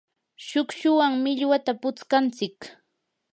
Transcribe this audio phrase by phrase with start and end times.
[0.45, 2.59] shukshuwan millwata putskantsik.